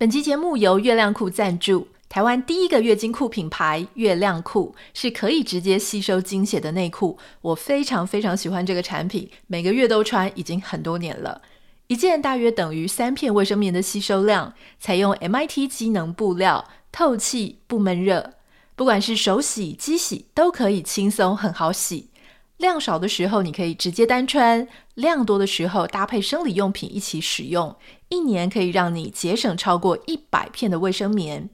[0.00, 1.86] 本期节目由月亮裤赞助。
[2.08, 11.42] 台湾第一个月经裤品牌月亮裤是可以直接吸收经血的内裤，我非常非常喜欢这个产品，每个月都穿，已经很多年了。
[11.88, 18.32] 一件大约等于三片卫生棉的吸收量，采用 MIT 机能布料，透气不闷热，
[18.74, 22.08] 不管是手洗、机洗都可以轻松很好洗。
[22.60, 27.74] 量少的时候你可以直接单穿，量多的时候搭配生理用品一起使用，
[28.10, 31.48] 一年可以让你节省超过一百片的卫生棉。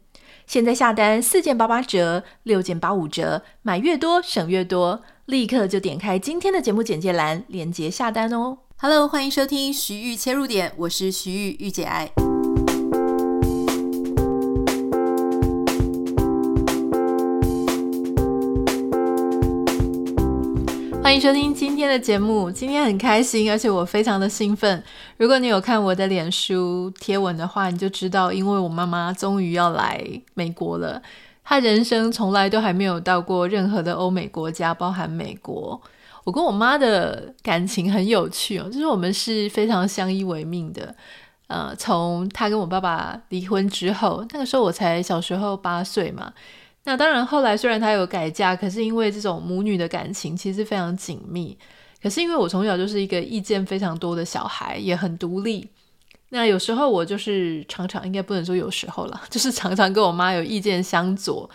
[0.49, 8.59] 现在下单四件八八折，六件八五折，买越多省越多，立刻就点开今天的节目简介栏，链接下单哦。
[8.79, 12.36] Hello，欢迎收听徐玉切入点，我是徐玉玉姐爱。
[21.07, 22.51] 欢迎收听今天的节目。
[22.51, 24.83] 今天很开心，而且我非常的兴奋。
[25.19, 31.01] 如果你有看我的脸书贴文的话，你就知道，因为我妈妈终于要来美国了。
[31.45, 35.81] 她人生从来都还没有到过任何的欧美国家，包含美国。
[36.25, 40.93] 我跟我妈的感情很有趣哦，就是我们是非常相依为命的。
[41.47, 46.33] 呃，从她跟我爸爸离婚之后，那个时候我才小时候八岁嘛。
[46.89, 51.59] 那当然，后来虽然他有改嫁，可是因为这种母女的感情其实非常紧密。
[52.01, 55.69] 可是因为我从小就是一个意见非常多的小孩，也很独立。
[56.29, 61.51] 那有时候我就是常常，应该不能说有时候了， 就是常常跟我妈有意见相左。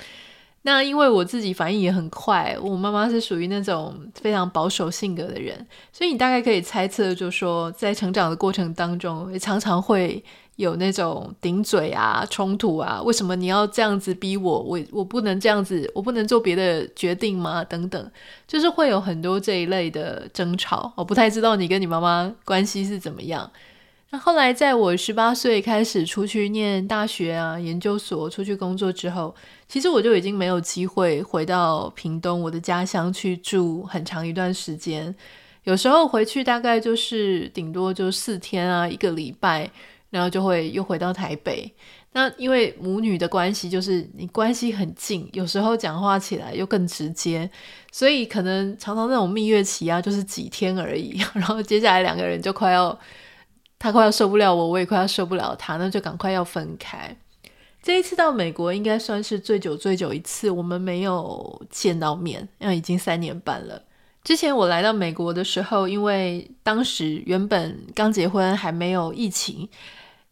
[0.63, 10.21] 那因为我自己反应也很快，我妈妈是属于那种非常保守性格的人，所以你大概可以猜测，就说在成长的过程当中，也常常会。
[10.57, 14.59] 有那种顶嘴啊、冲突啊，为什么你要这样子逼我？
[14.59, 17.63] 我我不能这样子，我不能做别的决定吗？
[17.63, 18.11] 等等，
[18.47, 20.93] 就是会有很多这一类的争吵。
[20.95, 23.49] 我不太知道你跟你妈妈关系是怎么样。
[24.11, 29.33] 那后来在我十八岁开始出去念大学啊、研究所，出去工作之后，
[29.67, 35.15] 其实我就已经没有机会回到屏东我的家乡去住很长一段时间。
[35.63, 39.71] 有时候回去大概就是顶多就四天啊，一个礼拜。
[40.11, 41.73] 然后就会又回到台北。
[42.13, 47.49] 那因为母女的关系，就是你关系很近，有时候讲话起来又更直接，
[47.91, 51.17] 所以可能常常那种蜜月期啊，就是几天而已。
[51.33, 52.99] 然后接下来两个人就快要，
[53.79, 57.15] 他快要受不了我，我也快要受不了他，那就赶快要分开。
[57.81, 63.81] 这一次到美国应该算是最久最久一次，我们没有见到面，因为已经三年半了。
[64.23, 69.67] 之前我来到美国的时候，因为当时原本刚结婚，还没有疫情。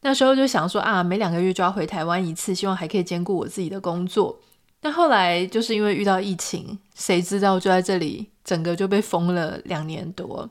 [0.02, 4.40] 那时候就想说啊，每两个月就要回台湾一次，希望还可以兼顾我自己的工作。
[4.80, 10.50] 但后来就是因为遇到疫情，谁知道就在这里整个就被封了两年多。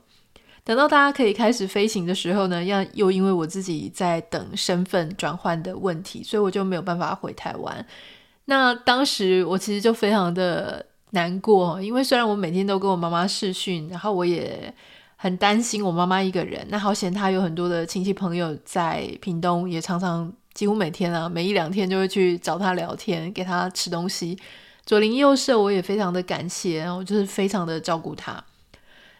[0.65, 7.87] 等到大家可以开始飞行的时候呢，要又因为我自己在等身份转换的问题，所以我就没有办法回台湾。
[8.45, 14.73] 那当时我其实就非常的难过，因为虽然我每天都跟我妈妈视讯，然后我也。
[15.21, 24.39] 很担心我妈妈一个人，那好险她有很多的亲戚朋友在屏东，也常常几乎每天啊，每一两天就会去找她聊天，给她吃东西，
[24.87, 28.41] 左邻右舍我也非常的感谢，然后就是非常的照顾她。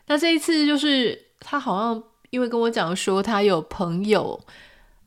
[0.07, 2.01] 那这一次就是她好像
[2.31, 4.41] 因为跟我讲说她有朋友，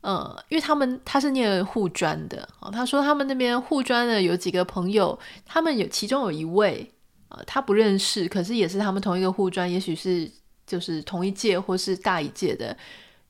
[0.02, 6.88] 嗯，因为他们他是念护专的啊，他说他们那边护专的有几个朋友，他们有其中有一位
[7.28, 10.30] 啊，他不认识，可是也是他们同一个护专，也许是。
[10.64, 12.74] 就是同一届或是大一届的，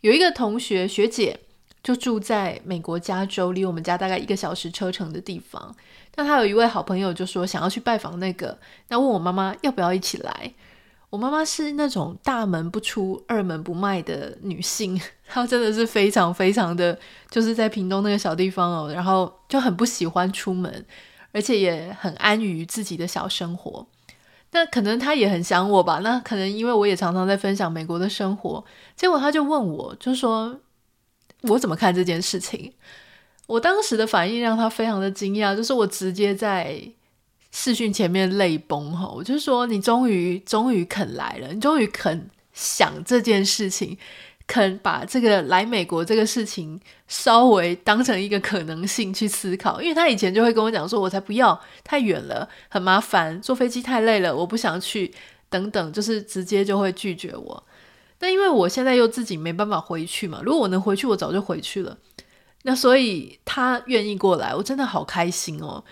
[0.02, 1.36] 有一个同学学姐
[1.82, 5.74] 就住在美国加州，离我们家大概一个小时车程的地方。
[6.14, 8.56] 那他有一位好朋友就说想要去拜访那个，
[8.88, 10.52] 那问我妈妈要不要一起来。
[11.08, 15.00] 我妈妈是那种大门不出二门不迈的女性，
[15.32, 16.98] 他真的是非常非常的，
[17.30, 20.84] 就是在屏东那个小地方哦，然后就很不喜欢出门，
[21.32, 23.86] 而且也很安于自己的小生活。
[24.50, 26.00] 那可能他也很想我吧？
[26.00, 28.62] 那可能因为我也常常在分享美国的生活，
[28.94, 30.60] 结果他就问我，就说
[31.40, 32.74] 我怎么看这件事情？
[33.46, 36.78] 我当时的反应让他非常的惊讶，就是我直接在
[37.50, 39.08] 视讯前面泪崩哈！
[39.08, 43.96] 我就说你终于终于肯来了，你终于肯想这件事情。
[44.52, 46.78] 肯把这个来美国这个事情
[47.08, 55.10] 稍微当成一个可能性去思考，因为他以前就会跟我讲说：“我才不要，太远了，很麻烦，坐飞机太累了，我不想去。”
[55.48, 57.64] 等等，就是直接就会拒绝我。
[58.20, 61.96] 那因为我现在又自己没办法回去嘛，如果我能回去，我早就回去了。
[62.64, 65.82] 那所以他愿意过来，我真的好开心哦。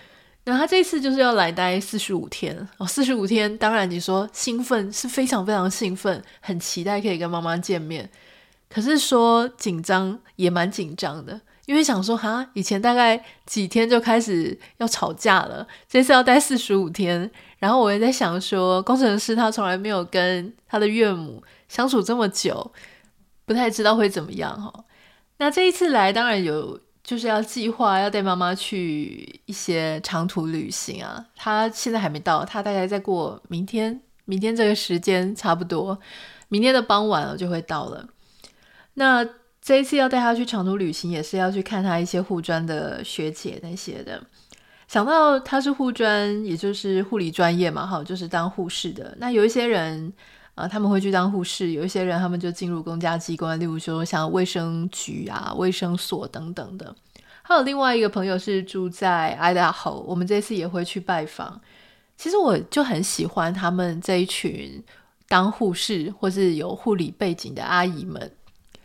[0.45, 8.07] 那他这次就是要来待四十五天哦，四十五天，当然你说兴奋是非常非常兴奋，很期待可以跟妈妈见面。
[8.71, 17.29] 可是说紧张也蛮紧张的，因为想说哈，以前大概几天就开始要吵架了，这次要待四十五天。
[17.59, 22.71] 然后我也在想说，工程师他从来没有跟他的岳母相处这么久，
[23.45, 24.73] 不太知道会怎么样哈。
[25.37, 31.23] 那这一次来，当然有就是要计划要带妈妈去一些长途旅行啊。
[31.35, 35.99] 他现在还没到，他大概再过明天，明天这个时间差不多，
[36.47, 38.07] 明天的傍晚了就会到了。
[38.95, 39.27] 那
[39.61, 44.21] 这一次要带他去长途旅行，也是要去看他一些护专的学姐那些的。
[44.87, 49.15] 想到他是护专，也就是护理专业嘛，哈，就是当护士的。
[49.19, 50.11] 那有一些人
[50.53, 56.93] 啊、他们会去当护士；有一些人，他们就进入公家机关，例如说像卫生局啊、卫生所等等的。
[57.41, 61.61] 还有另外一个朋友是住在 Idaho，我们这次也会去拜访。
[62.17, 64.83] 其实我就很喜欢他们这一群
[65.27, 68.31] 当护士或是有护理背景的阿姨们。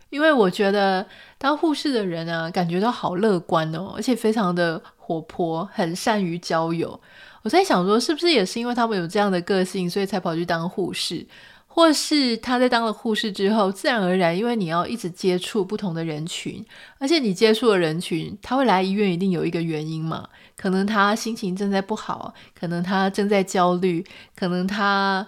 [0.09, 1.05] 因为我觉得
[1.37, 6.99] 当护士的人呢，感觉都好乐观哦，而且非常的活泼，很善于交友。
[7.43, 11.25] 我在想说，是不是也是因为他们有这样的个性，所以才跑去当护士？
[11.67, 16.65] 或是他在当了护士之后，自然而然，因为你要一直接触不同的人群，
[16.97, 20.27] 而且你接触的人群，他会来医院，一定有一个原因嘛？
[20.55, 24.03] 可能他心情正在不好，可能他正在焦虑，
[24.35, 25.27] 可能他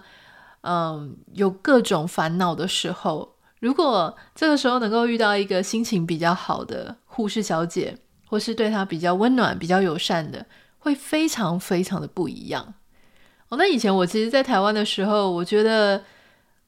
[0.62, 3.36] 嗯有各种烦恼的时候。
[3.60, 7.96] 如果这个时候能够遇到一个心情比较好的护士小姐，
[8.26, 10.44] 或是对她比较温暖、比较友善的，
[10.78, 12.74] 会非常非常的不一样。
[13.50, 16.02] 哦，那以前我其实，在台湾的时候，我觉得，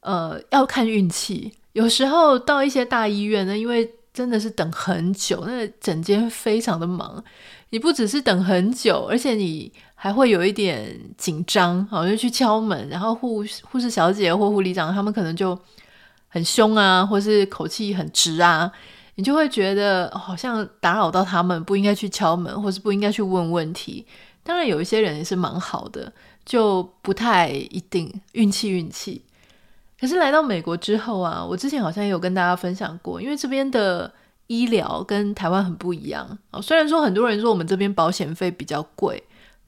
[0.01, 1.51] 呃，要看运气。
[1.71, 7.23] 有时候到一些大医院呢，因为真的是等很久，那整间非常的忙，
[7.71, 15.57] 你不只是等很久，而且你还会有一点紧张，好，就去敲门，然后护护士小姐或护理长他们可能就。
[16.33, 18.71] 很凶啊，或是口气很直啊，
[19.13, 24.03] 你就会觉得好像打扰到他们，不应该去敲门，或是不应该去问问题。
[24.41, 26.11] 当然，有一些人也是蛮好的，
[26.43, 29.21] 就不太一定运气运气。
[30.01, 34.11] 可是来到美国之后啊，我之前好像也有跟大家分享过，因为这边的
[34.47, 36.59] 医疗跟台湾很不一样啊。
[36.59, 39.23] 虽然说很多人说我们这边保险费比较贵，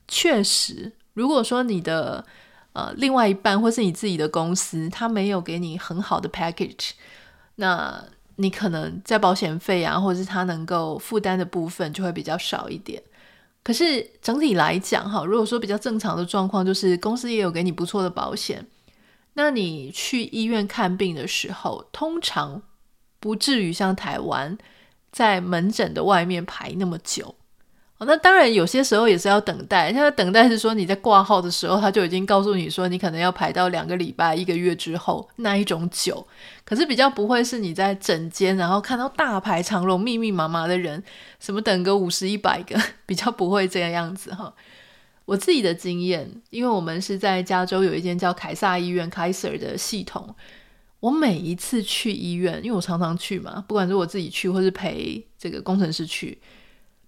[0.08, 2.26] 确实，如果说你的。
[2.75, 6.92] 呃，另外一半或是你自己的公司，他没有给你很好的 package，
[7.56, 8.04] 那
[8.36, 13.01] 你可能在保险费啊，或者是他能够负担的部分就会比较少一点。
[13.63, 18.68] 可是整体来讲，哈，如果说比较正常的状况，就是公司也有给你不错的保险，
[19.36, 22.62] 那你去医院看病的时候，通常
[23.21, 24.57] 不至于像台湾
[25.13, 27.36] 在门诊的外面排那么久。
[28.06, 29.92] 那当然有些时候也是要等待。
[29.92, 36.25] 现在等待是说你在挂号的时候，他就已经告诉你说你可能要排到两个礼拜、一个月之后那一种久。
[36.63, 41.04] 可是比较不会是你在诊间，然后看到大排长龙、密密麻麻的人，
[41.40, 44.54] 什么等个五十、一百个， 比较不会这个样子哈。
[45.25, 50.36] 我自己的经验，因为我们是在加州有一间叫凯撒医院 （Kaiser） 的系统，
[51.00, 56.38] 我每一次去医院，因为我常常去嘛，不管是我自己去或是陪这个工程师去。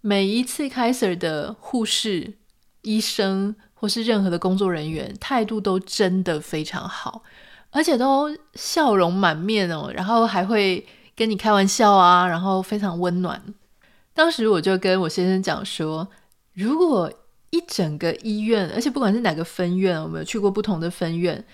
[0.02, 2.36] 每一次凯撒的护士、
[2.82, 7.24] 医生或是任何的工作人员态度都真的非常好，
[7.72, 10.86] 而且都笑容满面哦，然后还会
[11.16, 13.42] 跟你开玩笑啊，然后非常温暖。
[14.14, 16.08] 当时我就跟我先生讲说，
[16.54, 17.12] 如果
[17.50, 21.46] 一整个医院，而且不管是哪个分院，我们有去过不同的分院，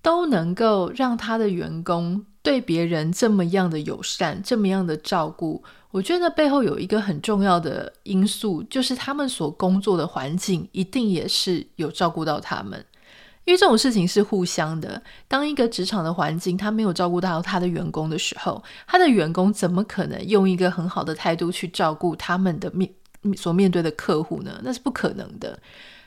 [0.00, 5.62] 都能够让他的员工对别人这么样的友善，这么样的照顾。
[5.90, 12.84] 我觉得背后有一个很重要的因素，就是他们所工作的环境一定也是有照顾到他们，
[13.44, 15.02] 因为这种事情是互相的。
[15.28, 22.90] 当一个职场的环境他没有照顾到他的员工的时候，他的员工怎么可能用一个很好的态度去照顾他们的面
[23.36, 24.58] 所面对的客户呢？
[24.64, 25.58] 那是不可能的。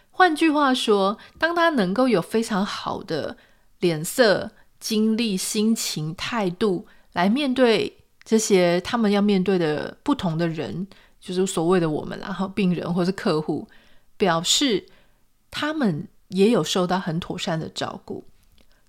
[0.10, 3.38] 换句话说，当他能够有非常好的
[3.82, 4.50] 脸色、
[4.86, 7.92] 精力、心情、态度来面对。
[8.24, 10.86] 这些他们要面对的不同的人，
[11.20, 13.68] 就是所谓的我们，然后病人或是客户，
[14.16, 14.86] 表示
[15.50, 18.24] 他们也有受到很妥善的照顾。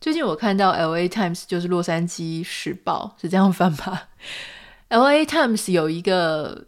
[0.00, 4.11] 最近我看到 LA Times，就是洛杉矶时报，是这样翻吧
[4.91, 6.67] ？LA Times 有一个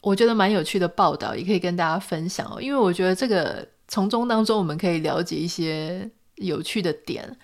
[0.00, 2.60] 我觉得蛮有趣的报道，也可以跟大家分享哦。
[2.62, 7.36] 因为我觉得这个从中当中我们可以了解一些有趣的点。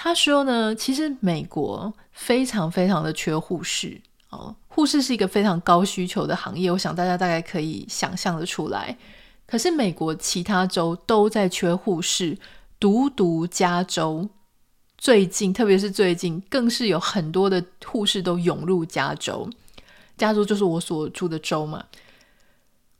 [0.00, 4.00] 他说呢，其实美国非常非常的缺护士
[4.30, 8.96] 哦，护士是一个非常高需求的行业，我想大家大概可以想象的出来。
[9.44, 12.38] 可是美国其他州都在缺护士，
[12.78, 14.28] 独独加州
[14.96, 19.50] 最近，特别是最近，更是有很多的护士都涌入加州。
[20.16, 21.84] 加州就是我所住的州嘛。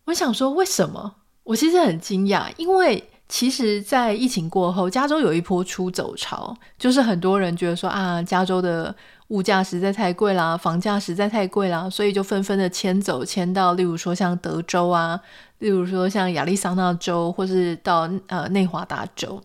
[0.07, 1.15] 我想说，为什么？
[1.45, 8.95] 我其实很惊讶，因为其实，在疫情过后，加州有一波出走潮，就是很多人觉得说啊，加州的
[9.29, 15.21] 物价实在太贵啦，房价实在太贵啦，所以就纷纷的迁走，迁到例如说像德州啊，
[15.59, 19.39] 例如说像亚利桑那州，或是到呃内华达州，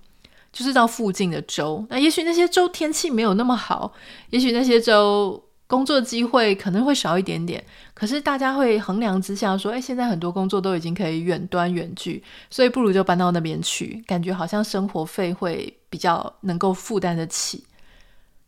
[0.54, 1.86] 就是到附近的州。
[1.90, 3.92] 那也许那些州天气没有那么好，
[4.30, 5.44] 也许那些州。
[5.74, 7.65] 工作机会可能会少一点点，
[7.96, 17.63] 可是大家会衡量之下说，哎，现在很多工作都已经可以远端远距，所以不如就搬到那边去，感觉好像生活费会比较能够负担得起。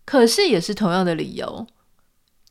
[0.06, 1.66] 可是也是同样的理由，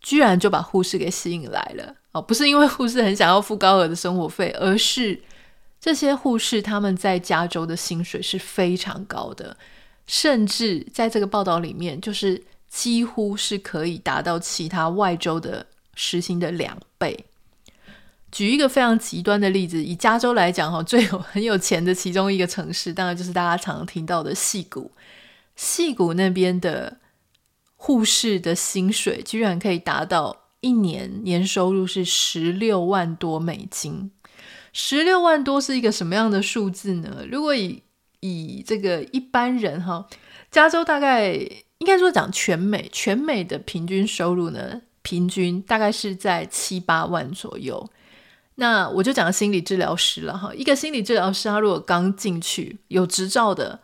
[0.00, 5.22] 居然就把护士给吸引来了哦，不是因为护士很想要付高额的生活费，而是
[5.80, 9.56] 这些护士他们在加州的薪水是非常高的，
[10.08, 12.42] 甚至在这个报道里面就是。
[12.74, 15.64] 几乎是可以达到其他外州的
[15.94, 17.24] 时薪的两倍。
[18.32, 24.90] 举一个非常极端的例子，以加州来讲，哈，最有很有钱的其中一个城市，当然就是大家常听到的戏谷。
[25.54, 26.98] 戏谷那边的
[27.76, 34.10] 护士的薪水，居然可以达到一年年收入是十六万多美金。
[34.72, 37.24] 十六万多是一个什么样的数字呢？
[37.30, 37.84] 如果以
[38.18, 40.08] 以这个一般人哈，
[40.54, 41.36] 加州大概。
[41.78, 47.90] 应该说讲全美，全美的平均收入呢，平均大概是在七八万左右。
[48.54, 53.80] 那我就讲心理治疗师了哈，一个心理治疗师，他如果刚进去有执照的，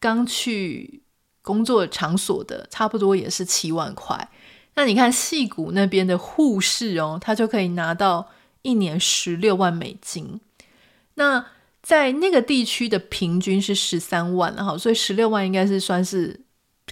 [0.00, 1.02] 刚去
[1.42, 4.28] 工作场所的，差不多也是七万块。
[4.74, 8.30] 那你看戏谷那边的护士哦，他就可以拿到
[8.62, 10.40] 一年十六万美金。
[11.16, 11.46] 那
[11.84, 16.40] 在那个地区的平均是十三万，哈，所以十六万应该是算是。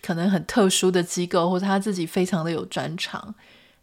[0.00, 3.34] 可能很特殊的机构，或者他自己非常的有专长，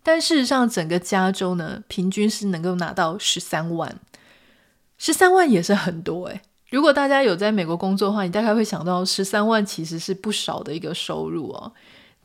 [0.04, 3.96] 但事实上，整个加州呢，平均是能够拿到十三万，
[4.98, 6.42] 十三万也是很多诶。
[6.72, 11.72] 如果大家有在美国工作的话，你大概会想到十三万其实是不少的一个收入哦。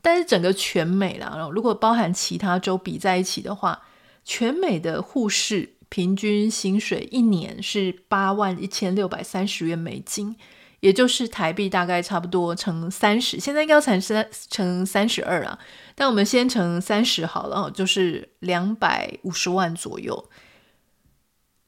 [0.01, 3.79] 但是整个全美啦，然后如果包含其他州比在一起的话，
[4.25, 10.35] 全美的护士平均薪水一年是八万一千六百三十元美金。
[10.81, 15.57] 也就是台币大概差不多乘三十，现在应该要乘三乘三十二啊，
[15.95, 20.29] 但我们先乘三十好了，就是两百五十万左右。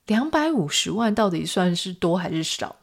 [0.05, 2.75] 两百五十万到底算是多还是少？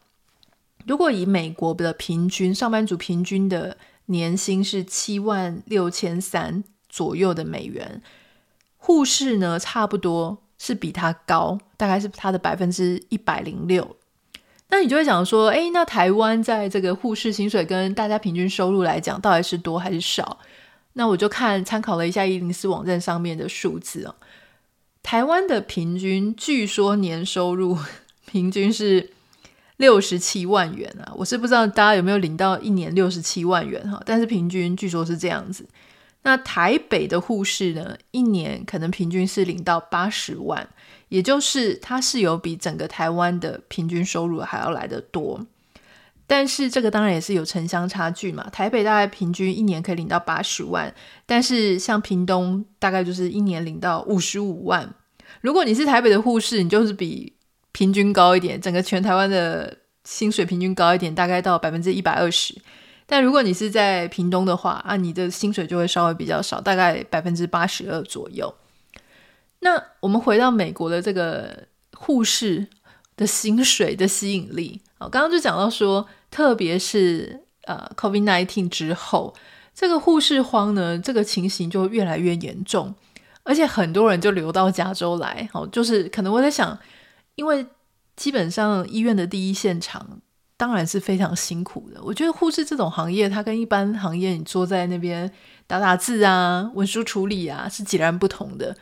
[0.86, 3.76] 如果以美国的平均上班族平均的
[4.06, 8.02] 年薪是七万六千三左右的美元，
[8.76, 13.96] 护士呢，差不多是比他高，大概是他的百分之一百零六。
[14.70, 20.38] 那你就会想说，诶，那台湾在这个护士薪水跟大家平均收入来讲，到底是多还是少？
[20.94, 24.14] 那我就看参考了一下一零四网站上面的数字哦。
[25.02, 27.78] 台湾的平均据说年收入
[28.24, 29.10] 平均是
[29.76, 35.66] 六十七万元啊，我是不知道大家有没有领到一年六十七万元哈，但是平均据说是这样子。
[36.24, 40.68] 那台北的护士呢，一年可能平均是领到八十万。
[41.10, 45.46] 也就是它是有比整个台湾的平均收入还要来得多，
[46.26, 48.50] 但是这个当然也是有城乡差距嘛。
[48.50, 50.92] 台北大概平均一年可以领到八十万，
[51.24, 54.92] 但是像屏东大概就是一年领到五十五万。
[55.40, 57.32] 如果你是台北的护士，你就是比
[57.70, 62.56] 平均高一点，整个全台湾的薪水平均高一点，大概到百分之一百二十。
[63.06, 68.54] 但如果你是在屏东的话，啊，你的薪水就会稍微比较少，大概百分之八十二左右。
[69.60, 72.66] 那我们回到美国的这个护士
[73.16, 79.34] 的薪水的吸引力啊，刚刚就讲到说，特别是呃，COVID-19 之后，
[79.74, 82.94] 这个护士荒呢，这个情形就越来越严重，
[83.42, 86.78] 而且很多人就流到加州来，哦，就是可能我在想，
[87.36, 87.66] 因为
[88.16, 90.20] 基本上医院的第一现场
[90.56, 95.30] 当然是非常辛苦的，我觉得护士这种行业，它跟一般行业你坐在那边
[95.66, 98.76] 打打字啊、文书处理啊，是截然不同的。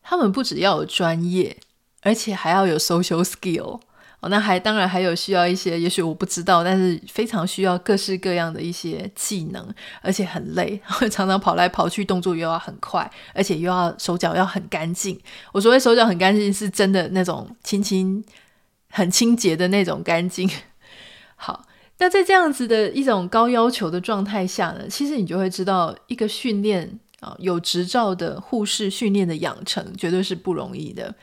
[0.00, 1.56] 他们不只要有专业，
[2.02, 3.80] 而且还要有 social skill
[4.20, 4.28] 哦。
[4.28, 9.68] 那还当然还有需要一些，也许我不知道，但是非常需要各式各样的一些技能，
[10.02, 10.80] 而且很累，
[11.10, 15.20] 常常跑来跑去，动作又要很快，而且又要手脚要很干净。
[15.50, 18.24] 我所谓手脚很干净，是真的那种清清
[18.88, 20.48] 很清洁的那种干净。
[22.02, 26.98] 那在这样子的一种高要求的状态下呢，其实你就会知道一个训练。
[27.22, 31.14] 啊，有执照的护士训练的养成绝对是不容易的，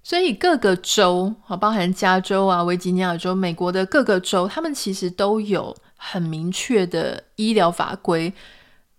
[0.00, 8.32] 所以各个州啊，包含加州啊、维吉尼亚州、美国的各个州，他们其实都有很明确的医疗法规，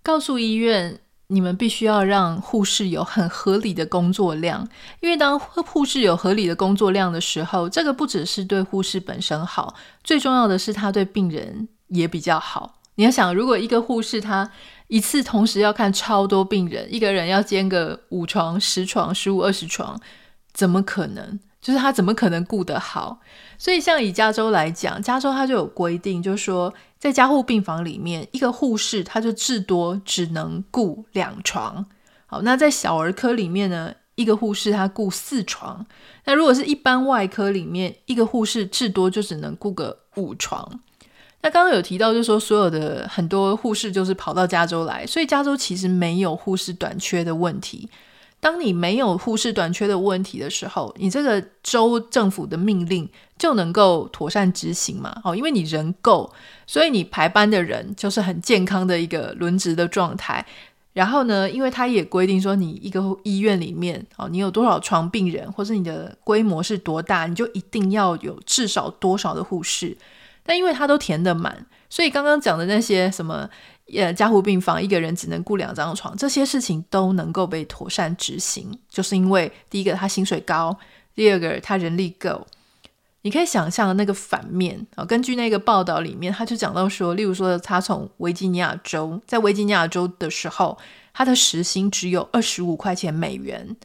[0.03, 0.99] 告诉医院
[1.31, 4.67] 你们必须要让护士有很合理的工作量，
[4.99, 9.73] 因为当护士有合理的工作量的时候，这个不只是对护士本身好，
[10.03, 12.79] 最重要的是他对病人也比较好。
[12.95, 14.51] 你要想，如果一个护士他
[14.87, 19.97] 一次同时要看超多病人，一个人要兼个五床、十床、十五、二十床，
[20.53, 21.39] 怎么可能？
[21.61, 23.19] 就是他怎么可能顾得好？
[23.57, 31.83] 所以像以加州来讲，加州它就有规定，就是说在加护病房里面，一个护士他就至多只能顾两床。
[32.27, 35.83] 好，那在小儿科里面呢，一个护士他顾四床。
[36.25, 40.79] 那如果是一般外科里面，一个护士至多就只能顾个五床。
[41.41, 47.89] 那刚刚有提到，就是说所有的很多护士就是跑到加州来，所以加州其实没有护士短缺的问题。
[48.41, 53.07] 当你没有护士短缺的问题的时候，你这个州政府的命令
[53.37, 55.15] 就能够妥善执行嘛？
[55.23, 56.33] 哦，因为你人够，
[56.65, 60.43] 所以你排班的人就是很健康的一个轮值的状态。
[60.93, 69.95] 然后呢，因为他也规定说，你一个医院里面哦，你有多少床病人，或是你的规模是多大，你就一定要有至少多少的护士。
[70.43, 73.47] 但因为他都填得满，所以刚刚讲的那些什么。
[73.95, 80.77] 呃，加护病房一个人只能雇两张床，这些事情都能够被妥善执行，就是因为第一个他薪水高，
[81.13, 82.45] 第二个他人力够。
[83.23, 90.75] 你可以想象那个反面啊，根据那个报道里面，他就讲到说，例如说他从维吉尼亚州，在维吉尼亚州的时候，
[91.13, 93.75] 他的时薪只有二十五块钱美元，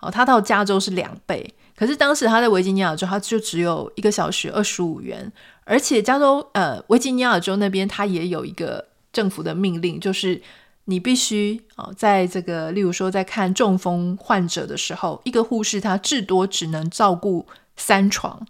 [0.00, 5.30] 哦，他到加州是两倍，可是当时他在维吉尼亚州，他就只有一个小时二十五元，
[5.64, 8.87] 而且加州呃维吉尼亚州那边他也有一个。
[9.12, 10.40] 政府的命令就是，
[10.84, 17.46] 你必须啊，在这个，例如说，在看中风患者的时候，一个护士他至多只能照顾
[17.76, 18.46] 三床。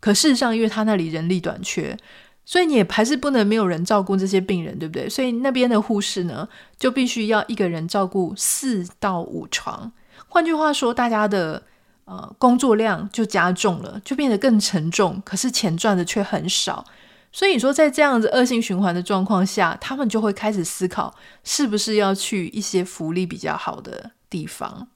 [0.00, 1.96] 可事实上，因为他那里人力短缺，
[2.44, 5.08] 所以你也还是不能没有人照顾这些病人，对不对？
[5.08, 9.92] 所以那边的护士呢，就必须要一个人照顾四到五床。
[10.28, 11.62] 换句话说，大家的
[12.06, 15.22] 呃工作量就加重了，就变得更沉重。
[15.24, 16.84] 可是钱赚的却很少。
[17.32, 21.14] 所以你说，在这样子恶性循环的状况下，他们就会开始思考，
[21.44, 24.88] 是不是要去一些福利比较好的地方。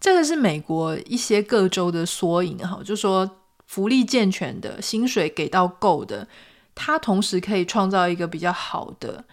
[0.00, 6.26] 这个是美国一些各州的缩影哈，就说福利健全的，薪水给到够的，
[6.74, 9.24] 它同时可以创造一个比较好的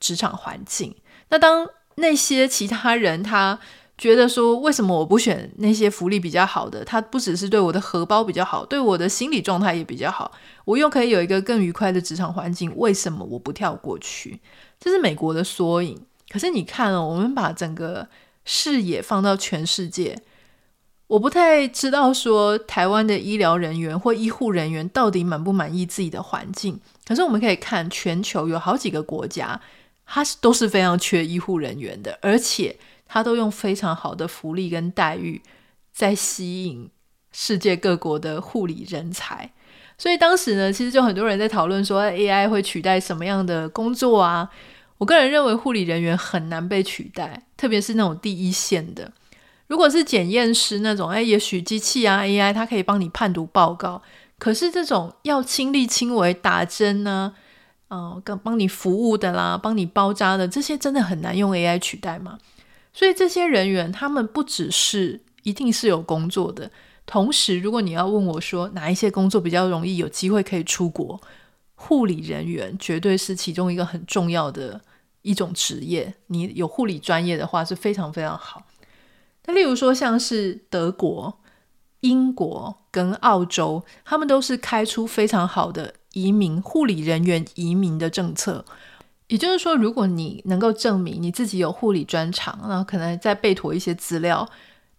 [0.00, 0.96] 职场环境。
[1.28, 3.60] 那当那些其他人他
[3.98, 6.84] 觉得说，为什么我不选那些福利比较好的？
[6.84, 10.32] 他不只是对我的荷包比较好，对我的心理状态也比较好，
[10.64, 12.72] 我又可以有一个更愉快的职场环境。
[12.76, 14.40] 为什么我不跳过去？
[14.80, 16.00] 这是美国的缩影。
[16.30, 18.08] 可是你看哦，我们把整个
[18.44, 20.20] 视野放到全世界，
[21.06, 26.80] 我不太知道说台湾的医疗人员或医护人员到底满不满意自己的环境。
[27.06, 29.60] 可是我们可以看全球有好几个国家，
[30.06, 32.76] 它是都是非常缺医护人员的，而且。
[33.12, 35.42] 他都用非常好的福利跟待遇
[35.92, 36.88] 在吸引
[37.30, 39.50] 世界各国的护理人才，
[39.98, 44.48] 所以当时呢，其实就很多人在讨论说 AI 会取代什么样的工作啊？
[44.96, 49.12] 我个人认为护理人员很难被取代，特别是那种第一线的。
[49.66, 54.00] 如果是检验师那种，哎，也许机器啊 AI 它可以帮你判读报告，
[54.38, 57.34] 可是这种要亲力亲为打针呢、
[57.88, 62.38] 啊，哦，跟帮你服务的啦，帮你包扎的这些，真的很难用 AI 取代吗？
[62.92, 66.70] 所以这些人员，他们不只是一定是有工作的，
[67.06, 71.20] 同时，如果你要问我说哪一些工作比较容易有机会可以出国，
[71.74, 74.80] 护理人员绝对是其中一个很重要的
[75.22, 76.14] 一种职业。
[76.26, 78.64] 你有护理专业的话是非常非常好。
[79.46, 81.40] 那例如说像是德国、
[82.00, 88.64] 英国跟澳洲，他们都是开出非常好的移民护理人员移民的政策。
[89.32, 94.46] 也就是说，如果你能够证明你自己有护理专长，然后可能再备妥一些资料，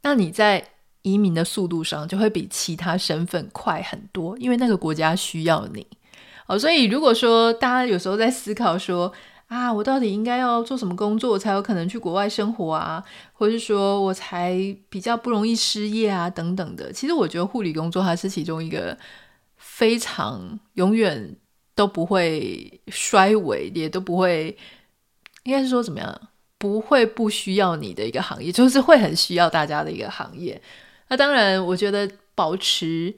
[0.02, 0.69] 那你在
[1.04, 5.86] 移民的速度上就会比其他身份快很多，因为那个国家需要你。
[6.48, 9.13] 哦，所以如果说大家有时候在思考说
[9.50, 14.58] 啊，我到底应该要做什么工作才有可能去国外生活啊，或是说我才
[14.89, 18.98] 比较不容易失业啊等等的，其实我觉得护理工作它是其中一个
[19.58, 21.36] 非常永远。
[21.75, 24.55] 都不会衰微，也都不会，
[25.43, 26.21] 应该是说怎么样？
[26.57, 30.62] 不会不需要你的一个行业，就是会很需要大家的一个行业。
[31.09, 33.13] 那当然，我觉得保持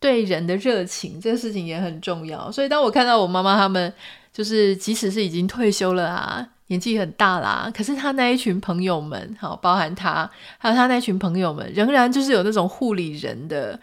[0.00, 2.50] 对人的热情，这个事情也很重要。
[2.50, 3.92] 所以，当我看到我妈妈他们，
[4.32, 13.78] 就是即使是已经退休了啊，年纪很大啦，可是他那一群朋友们，好，包含他，还有他那群朋友们，仍然就是有那种护理人的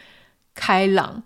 [0.55, 1.21] 开朗。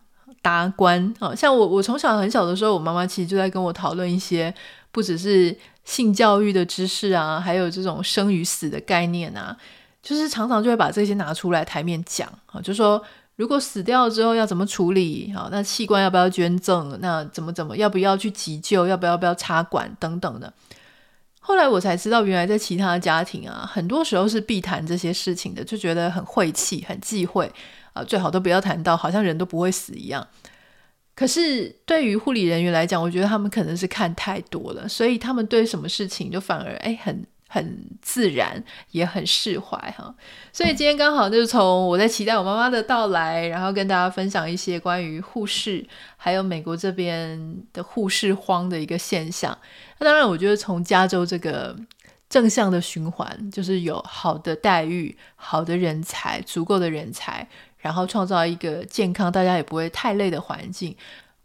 [0.47, 4.53] 达观啊，像我，我从小很小的时候，我妈妈其实就在跟我讨论一些
[4.93, 9.57] 不只是性教育的知识啊，还有这种生与死的概念啊，
[10.01, 13.03] 就是常常就会把这些拿出来台面讲啊，就说
[13.35, 15.49] 如果死掉了之后要怎么处理啊？
[15.51, 16.97] 那器官要不要捐赠？
[17.01, 18.87] 那怎么怎么要不要去急救？
[18.87, 20.53] 要不要不要插管等等的。
[21.41, 27.51] 后来我才知道，原来在其他家庭啊，很多时候是避谈这些事情的，就觉得很晦气、很忌讳
[27.97, 30.27] 啊，最好都不要谈到，好像人都不会死一样。
[31.15, 37.25] 可是对于护理人员来讲，我觉得他们可能是看太多了，所以他们对什么事情就反而哎很。
[37.49, 40.13] 很自然，也很释怀哈，
[40.51, 49.57] 所以今天刚好就是从我在期待我妈妈的到来，然后跟大家分享一些关于护士，还有美国这边的护士荒的一个现象。
[49.97, 51.73] 那当然，我觉得从加州这个
[52.29, 57.47] 正向的循环，就是有好的待遇、好的人才、足够的人才，
[57.77, 60.95] 然后创造一个健康、大家也不会太累的环境。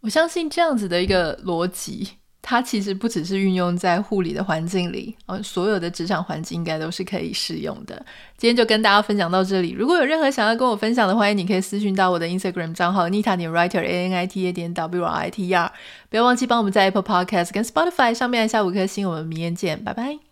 [0.01, 2.09] 我相信这样子的一个逻辑。
[2.45, 7.95] 它其实不只是运用在护理的环境里，呃，所有的职场环境应该都是可以适用的。
[8.37, 9.71] 今天就跟大家分享到这里。
[9.71, 15.47] 如果有任何想要跟我分享的，欢迎你可以私讯到我的 Instagram 账号 Nita 点 Writer A N I T A 点 W R I T
[15.47, 15.73] E R。
[16.11, 19.09] 不要忘记帮我们在 Apple Podcast 跟 Spotify 上面按下五颗星。
[19.09, 20.32] 我们明天见，拜拜。